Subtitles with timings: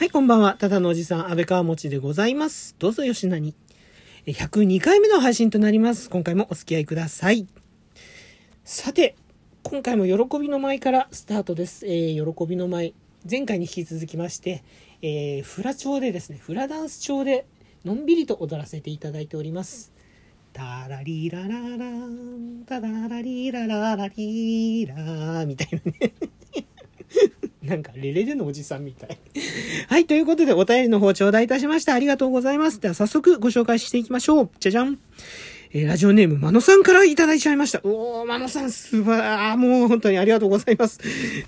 [0.00, 0.54] はい、こんばんは。
[0.54, 2.74] ただのおじさん、安倍川持でございます。
[2.78, 3.54] どうぞよしなに。
[4.24, 6.08] 102回目の配信となります。
[6.08, 7.46] 今回もお付き合いください。
[8.64, 9.14] さて、
[9.62, 11.86] 今回も喜びの舞からスタートです。
[11.86, 12.94] えー喜びの舞。
[13.30, 14.64] 前回に引き続きまして、
[15.02, 17.44] えーフラ調でですね、フラダンス調で、
[17.84, 19.92] のんびりと踊らせていただいております。
[20.54, 26.14] タラリラララン、タララリラララリラーみたいなね。
[27.70, 29.16] なんか、レレレのおじさんみたい。
[29.88, 31.94] はい、ということで、お便りの方頂戴いたしました。
[31.94, 32.80] ありがとうございます。
[32.80, 34.50] では、早速ご紹介していきましょう。
[34.58, 34.98] じゃじゃん。
[35.72, 37.80] えーラジオネーム、まのさんからいただいちゃいました。
[37.84, 40.98] おー、まのさん、すば、あーもう本当にありがとうございます。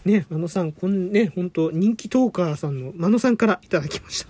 [0.05, 4.29] ね、まのさん、こんね、本当人気トーカーさんのまのさんからいただきました。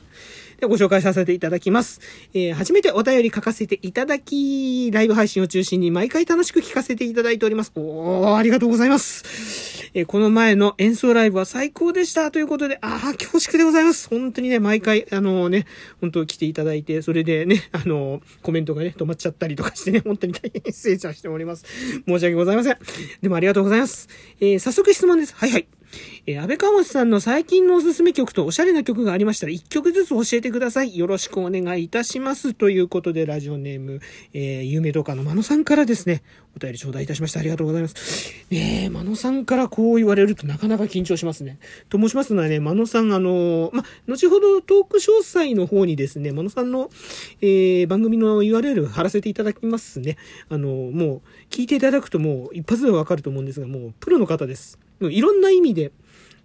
[0.63, 2.01] でご紹介させていただきます。
[2.35, 7.73] えー初めてお便り書かせていただき、ライブ配信を中心に毎回楽しく聞かせていただいております。
[7.75, 9.91] おー、ありがとうございます。
[9.95, 14.09] えーこの前の演奏ライブは最高でしたということで、あー、恐縮でございます。
[14.09, 15.67] 本当にね、毎回、あのね、
[16.01, 21.65] 本当来ていただいて、それでね、あのコメントがね、止まっちゃったりとかしてね、 本当に大変失礼しております。
[22.07, 22.79] 申し訳ございません。
[23.21, 24.09] でもありがとうございます。
[24.41, 25.35] えー早速質問です。
[25.35, 25.67] はいはい。
[26.27, 30.97] えー安倍川本さんの最近のおすすめ曲とおしゃれな曲がありましたら、一曲ずつ教えてください。
[30.97, 32.55] よろしくお願いいたします。
[32.55, 34.01] ということで、ラジオネーム、
[34.33, 36.23] えー有名動画のまのさんからですね、
[36.57, 37.41] お便り頂戴いたしました。
[37.41, 38.45] ありがとうございます。
[38.51, 41.59] ねえ、まのさんからこう言われるとなかなか緊張しますね。
[41.89, 46.91] と申しますのはね、まのさん、あのま、後ほどトーク詳細の方にですね、まのさんの、
[47.41, 50.17] えー番組の URL 貼らせていただきますね。
[50.49, 54.79] あのもう、聞いていただくともう一発でわかると思うんですが、もう、プロの方です。
[55.03, 55.93] もういろんな意味で、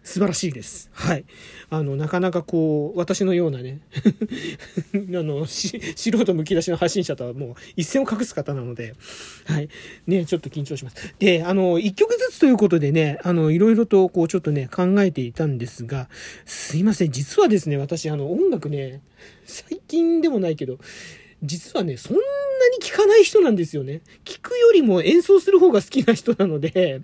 [0.07, 0.89] 素晴らしいです。
[0.93, 1.25] はい。
[1.69, 3.81] あの、なかなかこう、私のようなね、
[4.95, 8.95] あの、素人むき出しの発信者とはもう一線を隠す方なので、
[9.43, 9.67] はい。
[10.07, 11.13] ね、ちょっと緊張します。
[11.19, 16.07] で、あの、一曲ずつということでね、あの、いろいろとこう、ちょっとね、考えていたんですが、
[16.45, 17.11] すいません。
[17.11, 19.01] 実はですね、私、あの、音楽ね、
[19.45, 20.79] 最近でもないけど、
[21.43, 24.01] 実はね、そんなに聴かない人なんですよね。
[24.25, 27.01] 聴くよりも演奏する方が好きな人なので、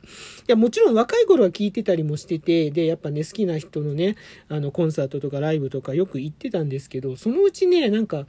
[0.48, 4.16] いや、もちろん若い頃は聴いてたりもしてて、で、やっぱね、好きな人のね、
[4.50, 8.26] あの、コンサートとかライブとかよく行ってたんですけど、そのうちね、なんか、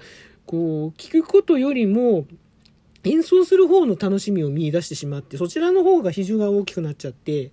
[0.46, 2.26] こう、聴くことよりも、
[3.04, 7.50] 演奏する方の楽しみを見出してしまって、そちらの方が比重が大きくなっちゃって、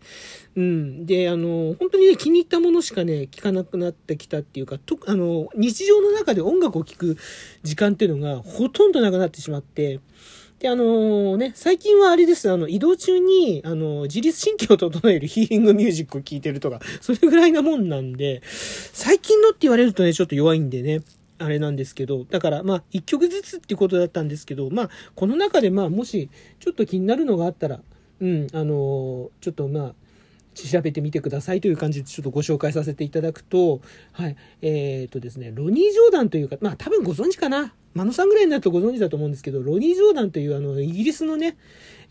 [0.56, 1.06] うん。
[1.06, 7.18] で、あの、本当にね、気に入ったものしかね、聴かなくなってきたっていうか、と、あの、日常の中で音楽を聴く
[7.64, 10.00] 時間っていうのがほとんどなくなってしまって、
[10.62, 18.44] で、あのね、最近はあれです、あの、移動中に、あの、自律神経を整えるヒーリングミュージックを聴いてるとか、それぐらいなもんなんで、
[18.94, 21.02] 最近のって言われるとね、ちょっと弱いんでね、
[21.42, 26.30] あれなんですけど、だからまあ、一曲ずつっていうことだったんですけど、まあ、この中でまあ、もし、
[26.60, 27.82] ちょっと気になるのがあったら、
[28.20, 29.94] うん、あのちょっとまあ、
[30.54, 33.82] 調べてみてくださいという感じでちょっとご紹介させていただくと、
[34.12, 37.74] はい、えー、とですね、ロニー・ジョーダンというか、まあ多分ご存知かな。
[37.94, 41.58] マノさんぐらいになるとご存知だと思うんですけど、ロニー・ジョーダンというあの、イギリスのね、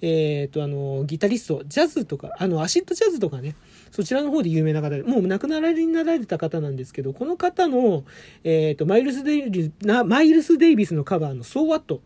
[0.03, 3.55] えー、と、あの、ギタリスト、ジャズとか、あの、アシッドジャズとかね、
[3.91, 8.05] そちらの方で有名な方で、もう亡くなられになられた方なんですけど、この方の、
[8.45, 9.73] えー、と、マイルス・デイビス、
[10.05, 12.01] マイルス・デイビスのカバーの So What?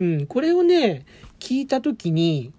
[0.00, 1.06] うん、これをね、
[1.38, 2.52] 聞いた時に、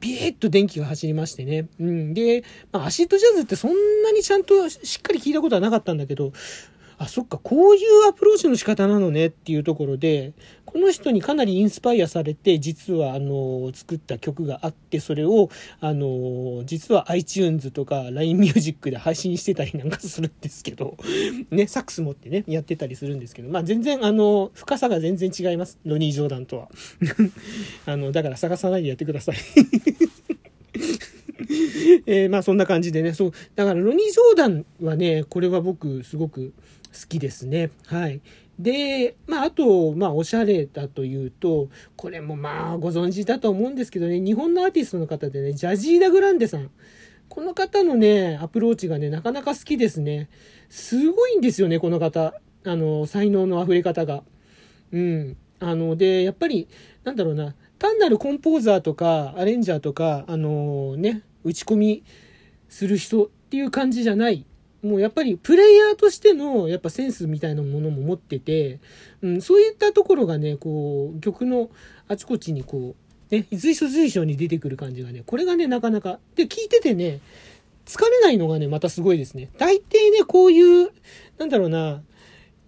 [0.00, 1.66] ビーッと電気が走りましてね。
[1.80, 2.14] うん。
[2.14, 6.32] で、まあ、アシッドジャズってそんなにちゃんとしっかり聞いたことはなかったんだけど、
[6.98, 10.32] あ、そっか、こういうアプローチの仕方なのねっていうところで、
[10.74, 15.48] この人にかなりインスパイアされて、実は、あの、作った曲があって、それを、
[15.80, 20.96] あの、実は iTunes とか LINE Music で配信してたりなんかするんですけど、
[21.50, 25.78] ね、サックス持ってね、やってたりするんですけど、まあ全然、あの、深さが全然違います。
[25.84, 26.68] ロニー・ジョーダンとは。
[27.86, 29.36] あの、だから探さないでやってください。
[32.06, 36.52] えーまあそんな感じでね、そう、だからロニー・ジョーダンはね、これは僕すごく
[36.92, 37.70] 好きですね。
[37.86, 38.20] はい。
[38.58, 46.70] で、まああと、まあおしゃれだというと、これもまあご存知だと思うんですけどね、日本のアーティストの方でね、ジャジーダ・グランデさん。
[47.28, 50.28] この方のね、アプローチがね、なかなか好きですね。
[50.68, 52.34] すごいんですよね、この方。
[52.64, 54.22] あの、才能の溢れ方が。
[54.92, 55.36] うん。
[55.58, 56.68] あの、で、やっぱり、
[57.02, 62.04] なんだろうな、単なるコンポーザーとか、アレンジャーとか、あのね、打ち込み
[62.68, 64.46] する人っていう感じじゃない。
[64.82, 68.80] もうやっぱりプレイヤーとしてのやっぱセンスみたいなものも持ってて、
[69.22, 71.70] うん、そういったところがね、こう、曲の
[72.06, 72.94] あちこちにこ
[73.30, 77.20] う、ね、随所随所に出てくる感じがね、これがね、なかなか、で、聞いててね、
[77.86, 79.50] 疲れないのがね、またすごいですね。
[79.58, 80.90] 大抵ね、こういう、
[81.38, 82.02] なんだろうな、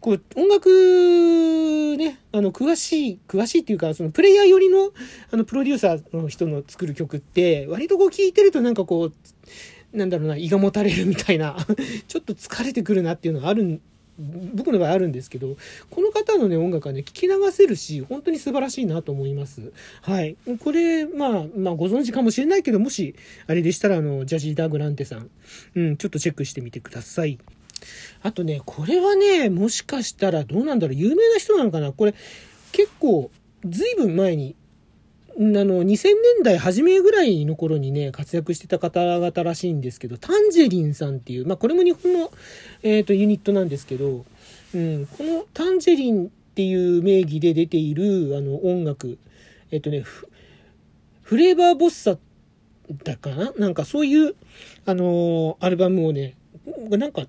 [0.07, 4.93] こう、音楽ね、あの、詳しい、詳しいっていうか、その、プレイヤー寄りの、
[5.33, 11.57] あの、プロデューサーの人の作る曲って、割とこう聴いてるとなんかこう、なんだろうな、胃がもたれるみたいな、
[12.07, 13.81] ちょっと疲れてくるなっていうのがある
[14.55, 15.57] 僕の場合あるんですけど、
[15.91, 19.73] この方のね、音楽はね、聞き流せるし、本当に素晴らしいなと思います。
[20.03, 20.37] はい。
[20.61, 23.17] これ、まあ、まあ、ご存知かもしれないけど、もし、
[23.49, 25.31] あれでしたら、あの、ジャジー・ダ・グランテさん、
[25.75, 27.39] うん、ちょっとチェックしてみてください。
[28.23, 31.93] あとね、これはね、もしかしたら、どうなんだろう、有名な人なのかな？
[31.93, 32.15] これ、
[32.73, 33.31] 結構、
[33.65, 34.55] ずいぶん前に
[35.39, 42.31] あの、2000年代初めぐらいの頃にね、活躍してた方々らしいんですけど、タンジェリンさんっていう、まあ、これも日本の、
[42.83, 44.25] えっ、ー、と、ユニットなんですけど、
[44.75, 49.19] うん、このタンジェリンっていう名義で出ている、あの、音楽、
[49.71, 50.05] えっ、ー、とね、
[51.23, 52.17] フレーバーボッサ
[53.05, 53.53] だかな？
[53.59, 54.37] なんかそういう、
[54.87, 56.37] あのー、アルバムをね、
[56.89, 57.27] なんか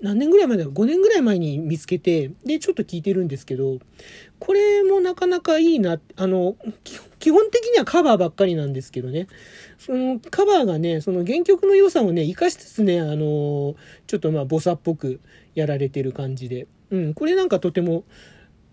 [0.00, 0.64] 何年ぐらい前だ？
[0.64, 3.78] ろ ?5 年ぐらい前に見つけて、で、ちょっと聞いてるんですけど、
[4.38, 6.56] これもなかなかいいな、あの、
[7.18, 9.26] 基本的にはカバーばっかりなんですけどね、
[9.78, 13.74] そのカバーがね、その原曲の良さをね、活かしつつね、あの、
[14.06, 15.20] ちょっとまあ、ボサっぽく
[15.54, 18.04] やられてる感じで、うん、これなんかとても、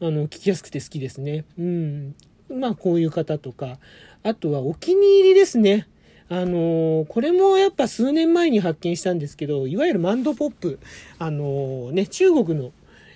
[0.02, 1.46] あの、聞きやすくて好きですね。
[1.58, 2.16] うん。
[2.50, 3.80] まあ、こういう方とか、
[4.22, 5.88] あとはお気に入りですね。
[6.30, 10.80] あの、これもやっぱ数年前に発見したんですけど、いわゆるマンドポップ、
[11.20, 12.72] あの、ね、中国の、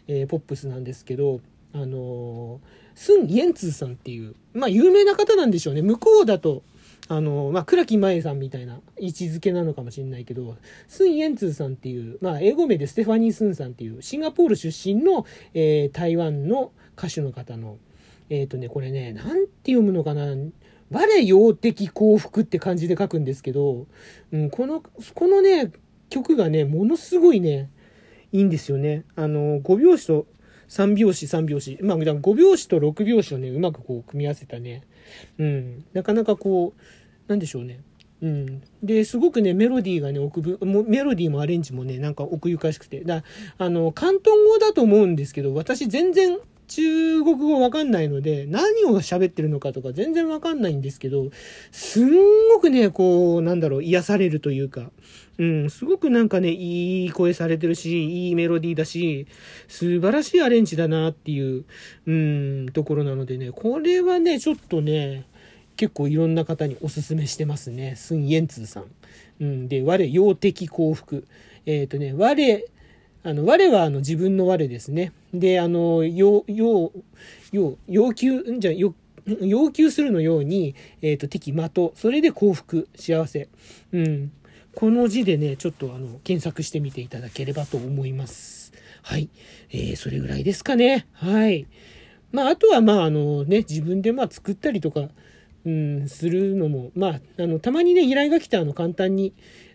[0.07, 1.41] えー、ポップスなんですけど、
[1.73, 2.59] あの
[2.95, 5.81] スン・イエンツーさんっていう、まあ有名な方なんでしょうね。
[5.81, 6.63] 向こうだと、
[7.09, 10.57] あの、まあ、倉木麻衣さんみたいな位置づけなのかもしれないけど、
[10.87, 17.77] スン・イエンツーさんっていう、まあ、英語名でステファニー・スンさんっていう、シンガポール出身の、えー、台湾の歌手の方の、
[18.29, 20.35] えっ、ー、とね、これね、なんて読むのかな、
[20.89, 23.87] 我用的幸福って感じで書くんですけど、
[24.31, 24.81] うん、この、
[25.13, 25.71] このね、
[26.09, 27.69] 曲がね、ものすごいね、
[28.31, 29.03] いいんですよね。
[29.15, 30.27] あの、5拍子と
[30.69, 31.77] 3拍子、3拍子。
[31.81, 34.83] まあ、5拍子と6拍子をね、うまくこう、組み合わせたね。
[35.37, 35.85] うん。
[35.93, 36.81] なかなかこう、
[37.27, 37.81] なんでしょうね。
[38.21, 38.61] うん。
[38.83, 43.01] で、すごくね、メロディーがね、奥ぶ、メロディーもアレンジもね、なんか奥ゆかしくて。
[43.01, 43.23] だ
[43.57, 46.37] あの、広東語だと思うんですけど、私全然
[46.67, 51.29] 中国語わかんないので、何を喋ってるのかとか全然わかんないんですけど、
[51.71, 54.91] すんごくね、こう、なんだろう、癒されるというか、
[55.37, 59.27] うん、すごくなんかね、いい声されてるし、いいメロディーだし、
[59.67, 61.65] 素晴らしいアレンジだなっていう、
[62.05, 65.25] うん、ところなのでね、これはね、ちょっとね、
[65.77, 67.95] 結構いろんな方におすすめしてますね。
[67.95, 68.85] スン・イエンツーさん。
[69.39, 71.25] うん、で、我、用的幸福。
[71.67, 72.65] えっ、ー、とね、我、
[73.27, 75.11] あの、我はあの自分の我ですね。
[75.33, 76.93] で、あの、要、要、
[77.51, 78.95] 要、要求、んじゃ、要、
[79.41, 83.49] 要求するのように、えっ、ー、と、敵、的、それで幸福、幸せ。
[83.91, 84.31] うん。
[84.73, 88.71] この字でね、ちょっとあの、検索してみていただければと思います。
[89.01, 89.27] はい。
[89.71, 91.05] えー、それぐらいですかね。
[91.11, 91.67] はい。
[92.31, 95.09] まあ、あとは、まあ、あのね、自分でまあ、作ったりとか、
[95.65, 99.33] うん、するのも、まあ、あの、たまにね、依頼が来たあの、簡単に、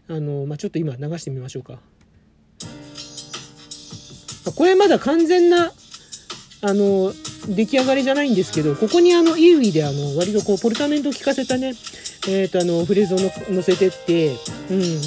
[0.09, 1.81] あの、まあ、ちょっと今流してみましょうか。
[4.63, 5.73] これまだ完全な、
[6.61, 7.13] あの、
[7.49, 11.75] 出来上がりじゃないんですけど、ここにあの、イーウィであの、割とこう、ポルタメントを効かせたね、
[12.29, 13.19] えっ、ー、と、あの、フレーズを
[13.53, 15.01] 乗せてって、うん。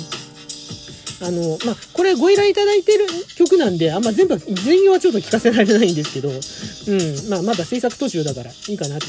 [1.25, 3.05] あの、まあ、これご依頼いただいてる
[3.37, 7.29] 曲なんで、あんま全部、全容はちょっと聞かせられないんですけど、うん。
[7.29, 9.05] まあ、まだ制作途中だからいいかなって、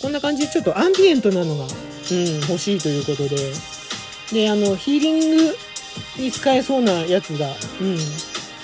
[0.00, 3.36] こんな感じでちょっとアンビエントなのが、うん、欲しいということで、
[4.32, 5.56] で、あの、ヒーリング
[6.16, 7.50] に使えそうなやつが、
[7.82, 7.98] うん、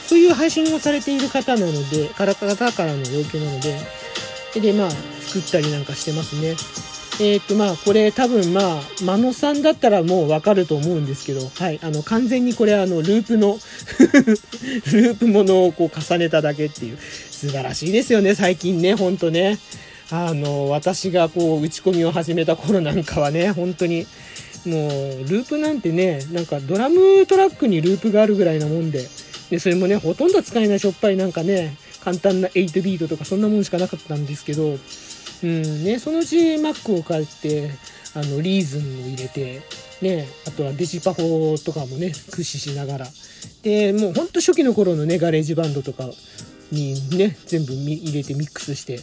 [0.07, 3.77] そういう配信をされている方なので、から方からの要求なので、
[4.61, 6.57] で、まあ、作ったりなんかしてますね。
[7.19, 13.59] えっ、ー、と、まあ、これ多分まあ、真野さんだったらもうわかると思うんですけど、はい、あの、完全にこれあの、ループの
[14.93, 16.99] ループものをこう重ねただけっていう、
[17.31, 19.59] 素晴らしいですよね、最近ね、ほんとね。
[20.11, 24.07] あの、私がこう、打ち込みを始めた頃なんかはね、本当に、
[24.65, 24.91] もう、
[25.29, 29.07] ループなんてね、なんかドラムトラックにループがあるぐらいなもんで、
[29.51, 34.79] で、それもね、ほとんど使えないしょっぱいなんかね、簡単な8ビートとかそんなもんしかなかったんですけど、
[35.43, 37.71] うんね、そのうち Mac を買って、
[38.15, 39.63] あの、リーズンを入れて、
[40.03, 43.07] ね、あとはデジパフォとかもね、駆使しながら。
[43.63, 46.09] で、もうほんと初期の頃のね、ガレージバンドとか
[46.71, 49.01] にね、全部入れてミックスして、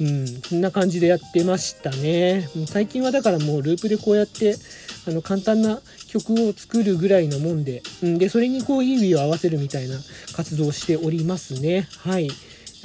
[0.00, 2.48] うん、そんな感じでやってましたね。
[2.54, 4.56] もう最近はだからもうループでこうやって、
[5.06, 9.96] あの、簡単な曲を作るぐらいなもんで、うん、で、それにこう、意味を合わせるみたいな
[10.34, 11.88] 活動をしておりますね。
[11.98, 12.28] はい。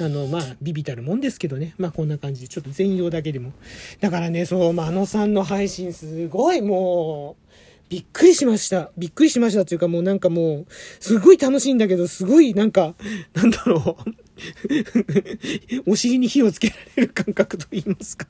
[0.00, 1.74] あの、まあ、微々たるもんですけどね。
[1.76, 3.52] まあ、こんな感じで、ちょっと全容だけでも。
[4.00, 7.48] だからね、そう、まあ、あのさんの配信すごいもう、
[7.88, 8.90] びっくりしました。
[8.98, 10.66] びっくりしましたっていうかもうなんかもう、
[11.00, 12.94] すごい楽しいんだけど、すごいなんか、
[13.34, 14.10] なんだろう。
[15.90, 18.26] お尻に火をつけられる感覚と言いますか。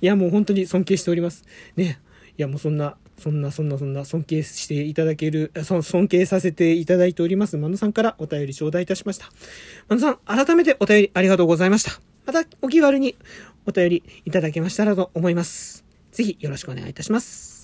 [0.00, 1.44] いや、もう本当に尊敬しております。
[1.76, 2.00] ね。
[2.38, 9.30] いや、もうそんな、そんな、そんな、そんな、尊敬していただける、そ尊敬させていただいております、マノさんからお便り頂戴いたしました。
[9.88, 12.00] マノさん、改めてお便りありがとうございました。
[12.24, 13.14] また、お気軽に
[13.66, 15.84] お便りいただけましたらと思います。
[16.12, 17.59] ぜひ、よろしくお願いいたします。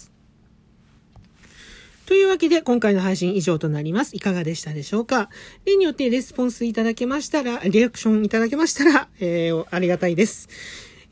[2.07, 4.15] というわけで、今回の配信以上となります。
[4.15, 5.29] いかがでしたでしょうか？
[5.65, 10.49] 例によってレスポンスいただけましたら、リアクションいただけましたら、えー、ありがたいです。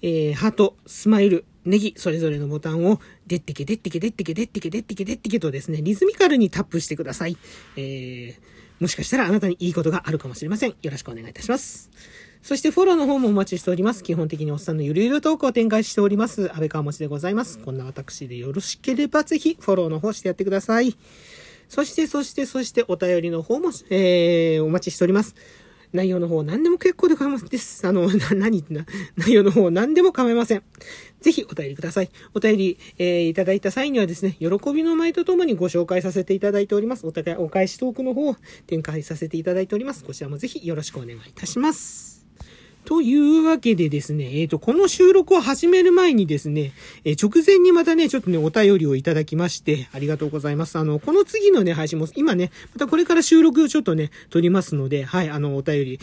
[0.03, 7.37] えー、ハート、スマイル、ネギ、それぞれのボタンを、でってけ、でってけ、でってけ、でってけ、でってけ、でってけとですね、リズミカルにタップしてください。
[7.77, 8.35] えー、
[8.79, 10.77] もしかしたらあなたにいいことがあるかもしれません。
[10.81, 11.91] よろしくお願いいたします。
[12.45, 14.03] そしてフォローの方もお待ちしております。
[14.05, 16.51] 基本的におっさんのゆるゆるトークを展開しております。
[16.53, 17.59] 安倍川持でございます。
[17.59, 20.95] こんな私でよろしければぜひフォローの方してやってください。
[21.71, 25.35] そして、そして、そしてお便りの方も、えー、お待ちしております。
[25.95, 27.87] 内容の方何でも結構で構いませんです。
[27.87, 28.85] あの、な、何ってな、
[29.17, 30.63] 内容の方何でも構いません。
[31.23, 32.11] ぜひお便りください。
[32.35, 37.07] お便り、えー、いただいた際にはですね、喜びの舞とともにご紹介させていただいております。
[37.07, 38.37] お互いお返しトークの方を
[38.67, 40.05] 展開させていただいております。
[40.05, 42.14] こちらもぜひよろしくお願いいたします。
[42.85, 46.73] というわけでですね、えっ、ー、と、この収録を始める前にですね、
[47.05, 50.79] えー、直前にまたね、ちょっとね、お便りをいただきまして、ありがとうございます。
[50.79, 56.01] あの、この次のね、配信も、今ね、またこれから収録をちょっとね、撮りますので、はい、あの、お便り、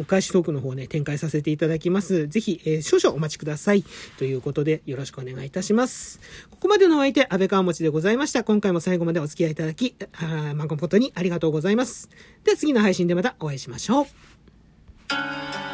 [0.00, 2.26] お返しトークの方ね、展開させていただきます。
[2.26, 3.84] ぜひ、えー、少々お待ちください。
[4.18, 6.20] ということで、よろしくお願いいたします。
[6.50, 8.42] ここまでのお相手、安倍川持でございました。
[8.42, 12.10] 今回も最後までお付き合いいただき、あ誠にありがとうございます。
[12.44, 15.65] では次の配信でまたお会いしましょう。